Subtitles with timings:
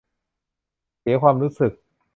[0.99, 1.71] เสียความรู้สึก